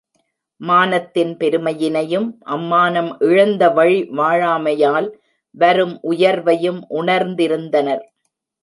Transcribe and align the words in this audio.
மானத்தின் 0.61 1.33
பெருமையினையும் 1.37 2.25
அம்மானம் 2.45 3.11
இழந்தவழி 3.19 3.99
வாழாமையால் 4.17 5.09
வரும் 5.57 5.95
உயர்வையும் 6.11 6.81
உணர்ந்திருந்தனர். 7.01 8.03